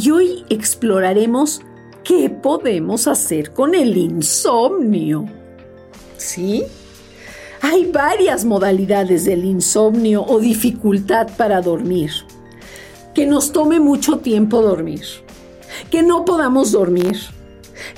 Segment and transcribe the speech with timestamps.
[0.00, 1.60] y hoy exploraremos
[2.04, 5.26] qué podemos hacer con el insomnio.
[6.16, 6.62] ¿Sí?
[7.62, 12.12] Hay varias modalidades del insomnio o dificultad para dormir.
[13.12, 15.02] Que nos tome mucho tiempo dormir.
[15.90, 17.18] Que no podamos dormir.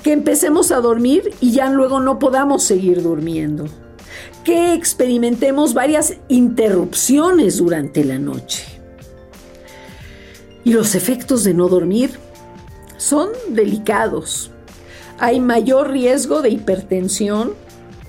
[0.02, 3.66] Que empecemos a dormir y ya luego no podamos seguir durmiendo.
[4.42, 8.69] Que experimentemos varias interrupciones durante la noche.
[10.64, 12.18] Y los efectos de no dormir
[12.96, 14.50] son delicados.
[15.18, 17.54] Hay mayor riesgo de hipertensión,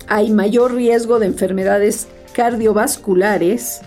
[0.07, 3.81] hay mayor riesgo de enfermedades cardiovasculares,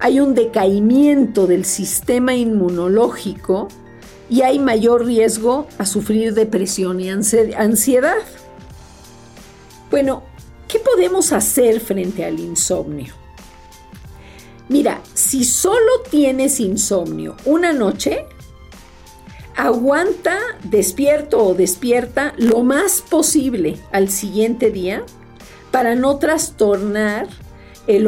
[0.00, 3.68] hay un decaimiento del sistema inmunológico
[4.28, 8.16] y hay mayor riesgo a sufrir depresión y ansiedad.
[9.90, 10.22] Bueno,
[10.66, 13.21] ¿qué podemos hacer frente al insomnio?
[14.68, 18.26] Mira, si solo tienes insomnio una noche,
[19.56, 25.04] aguanta despierto o despierta lo más posible al siguiente día
[25.70, 27.28] para no trastornar
[27.86, 28.06] el,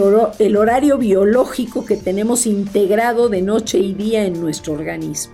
[0.56, 5.32] horario biológico que tenemos integrado de noche y día en nuestro organismo.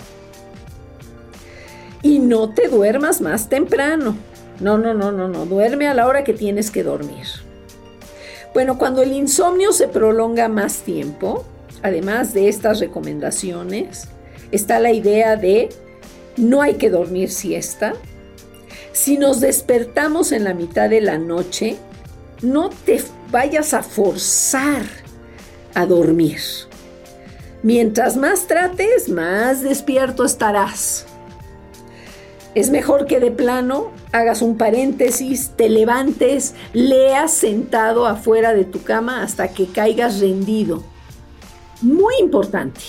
[2.03, 4.17] Y no te duermas más temprano.
[4.61, 5.45] No, no, no, no, no.
[5.45, 7.27] Duerme a la hora que tienes que dormir.
[8.53, 11.45] Bueno, cuando el insomnio se prolonga más tiempo,
[11.83, 14.09] además de estas recomendaciones,
[14.51, 15.69] está la idea de
[16.37, 17.95] no hay que dormir siesta.
[18.93, 21.77] Si nos despertamos en la mitad de la noche,
[22.43, 24.83] no te vayas a forzar
[25.75, 26.41] a dormir.
[27.63, 31.07] Mientras más trates, más despierto estarás.
[32.55, 38.83] Es mejor que de plano hagas un paréntesis, te levantes, leas sentado afuera de tu
[38.83, 40.83] cama hasta que caigas rendido.
[41.83, 42.81] Muy importante,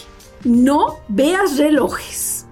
[0.44, 2.46] no veas relojes.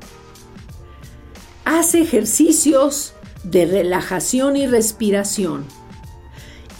[1.65, 3.13] Haz ejercicios
[3.43, 5.65] de relajación y respiración.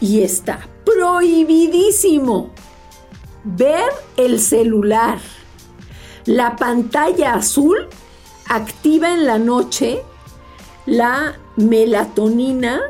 [0.02, 2.52] Y está prohibidísimo
[3.44, 5.20] ver el celular.
[6.26, 7.88] La pantalla azul
[8.48, 10.02] activa en la noche
[10.86, 12.82] la melatonina,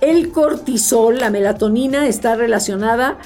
[0.00, 3.18] el cortisol, la melatonina está relacionada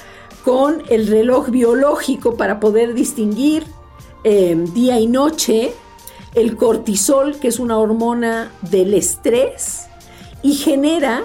[0.43, 3.65] con el reloj biológico para poder distinguir
[4.23, 5.73] em, día y noche,
[6.33, 9.87] el cortisol, que es una hormona del estrés,
[10.41, 11.23] y genera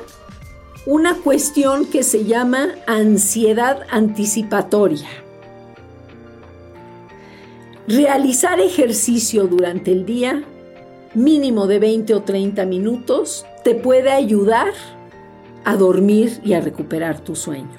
[0.86, 5.08] una cuestión que se llama ansiedad anticipatoria.
[7.86, 10.44] Realizar ejercicio durante el día
[11.18, 14.72] mínimo de 20 o 30 minutos te puede ayudar
[15.64, 17.76] a dormir y a recuperar tu sueño.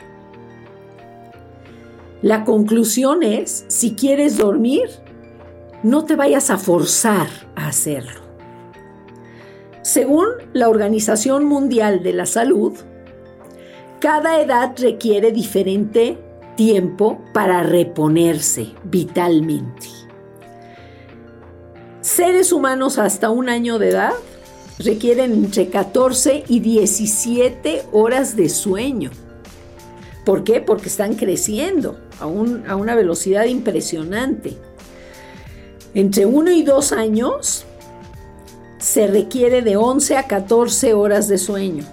[2.22, 4.90] La conclusión es, si quieres dormir,
[5.84, 8.20] no te vayas a forzar a hacerlo.
[9.82, 12.74] Según la Organización Mundial de la Salud,
[14.00, 16.18] cada edad requiere diferente
[16.58, 19.99] tiempo para reponerse vitalmente.
[22.10, 24.14] Seres humanos hasta un año de edad
[24.80, 29.12] requieren entre 14 y 17 horas de sueño.
[30.26, 30.60] ¿Por qué?
[30.60, 34.58] Porque están creciendo a, una velocidad impresionante.
[35.94, 37.66] Entre 1 y 2 años
[38.80, 41.84] se requiere de 11 a 14 horas de sueño.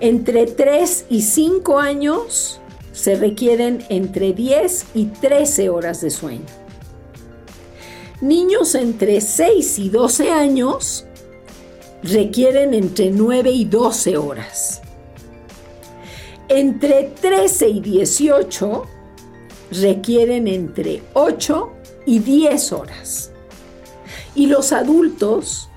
[0.00, 2.60] Entre 3 y 5 años
[2.92, 6.63] se requieren entre 10 y 13 horas de sueño.
[8.24, 11.04] Niños entre 6 y 12 años
[12.02, 14.80] requieren entre 9 y 12 horas.
[16.48, 18.86] Entre 13 y 18
[19.72, 21.70] requieren entre 8
[22.06, 23.30] y 10 horas.
[24.34, 25.68] Y los adultos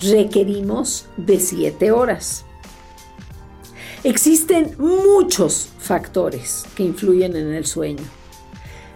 [0.00, 2.44] requerimos de 7 horas.
[4.02, 8.02] Existen muchos factores que influyen en el sueño.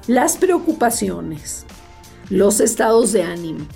[0.09, 1.67] Las preocupaciones,
[2.31, 3.67] los estados de ánimo,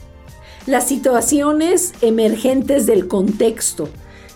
[0.66, 3.88] las situaciones emergentes del contexto.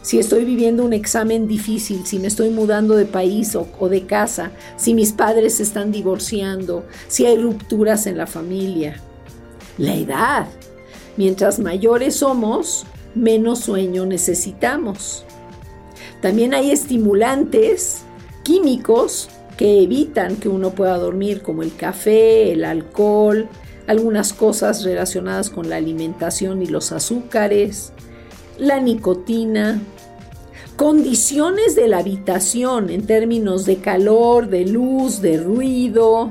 [0.02, 4.52] Si estoy viviendo un examen difícil, si me estoy mudando de país o, de casa,
[4.76, 9.00] si mis padres se están divorciando, si hay rupturas en la familia.
[9.78, 10.46] La edad,
[11.16, 15.24] Mientras mayores somos, menos sueño necesitamos.
[16.20, 18.02] También hay estimulantes
[18.42, 23.48] químicos que evitan que uno pueda dormir, como el café, el alcohol,
[23.86, 27.92] algunas cosas relacionadas con la alimentación y los azúcares,
[28.58, 29.80] la nicotina,
[30.76, 36.30] condiciones de la habitación en términos de calor, de luz, de ruido,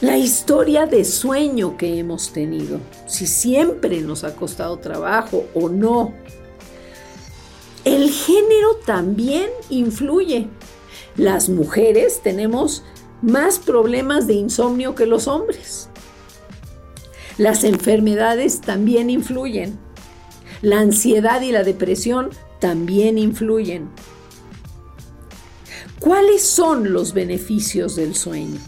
[0.00, 6.14] la historia de sueño que hemos tenido, si siempre nos ha costado trabajo o no.
[7.84, 10.48] El género también influye.
[11.16, 12.82] Las mujeres tenemos
[13.20, 15.90] más problemas de insomnio que los hombres.
[17.40, 19.78] Las enfermedades también influyen.
[20.60, 22.28] La ansiedad y la depresión
[22.58, 23.88] también influyen.
[26.00, 28.60] ¿Cuáles son los beneficios del sueño?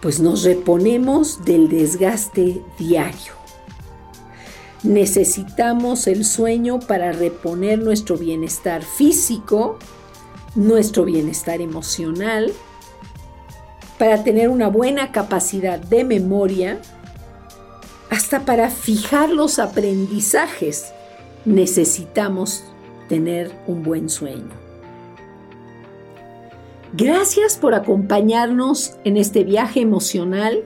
[0.00, 3.34] Pues nos reponemos del desgaste diario.
[4.82, 9.78] Necesitamos el sueño para reponer nuestro bienestar físico,
[10.54, 12.50] nuestro bienestar emocional,
[13.98, 16.80] para tener una buena capacidad de memoria
[18.10, 20.92] hasta para fijar los aprendizajes
[21.44, 22.64] necesitamos
[23.08, 24.50] tener un buen sueño.
[26.92, 30.64] Gracias por acompañarnos en este viaje emocional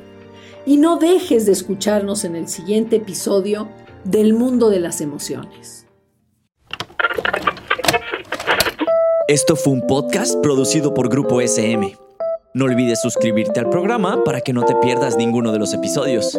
[0.64, 3.69] y no dejes de escucharnos en el siguiente episodio
[4.05, 5.87] del mundo de las emociones.
[9.29, 11.96] Esto fue un podcast producido por Grupo SM.
[12.55, 16.38] No olvides suscribirte al programa para que no te pierdas ninguno de los episodios.